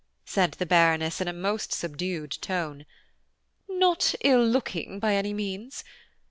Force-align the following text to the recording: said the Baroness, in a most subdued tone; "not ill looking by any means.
said 0.25 0.53
the 0.53 0.65
Baroness, 0.65 1.21
in 1.21 1.27
a 1.27 1.31
most 1.33 1.71
subdued 1.71 2.31
tone; 2.41 2.87
"not 3.69 4.15
ill 4.23 4.43
looking 4.43 4.97
by 4.97 5.13
any 5.13 5.31
means. 5.31 5.83